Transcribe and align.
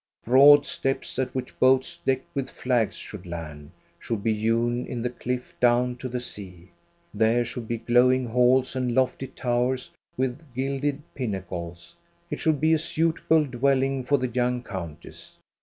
Broad 0.25 0.65
steps, 0.65 1.19
at 1.19 1.35
which 1.35 1.59
boats 1.59 1.99
decked 2.03 2.33
with 2.35 2.49
flags 2.49 2.95
should 2.95 3.27
land, 3.27 3.69
should 3.99 4.23
be 4.23 4.33
hewn 4.33 4.83
in 4.87 5.03
the 5.03 5.11
cliff 5.11 5.53
down 5.59 5.95
to 5.97 6.09
the 6.09 6.19
sea. 6.19 6.71
There 7.13 7.45
should 7.45 7.67
be 7.67 7.77
glow 7.77 8.11
ing 8.11 8.25
halls 8.25 8.75
and 8.75 8.93
lofiy 8.93 9.29
towers 9.35 9.91
with 10.17 10.41
gilded 10.55 11.03
pinnacles. 11.13 11.95
It 12.31 12.39
should 12.39 12.59
be 12.59 12.73
a 12.73 12.79
suitable 12.79 13.45
dwelling 13.45 14.03
for 14.03 14.17
the 14.17 14.27
young 14.29 14.63
countess. 14.63 15.37